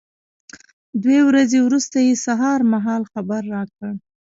دوې 1.03 1.19
ورځې 1.29 1.59
وروسته 1.63 1.97
یې 2.07 2.13
سهار 2.25 2.59
مهال 2.73 3.03
خبر 3.13 3.41
را 3.53 3.63
کړ. 3.75 3.91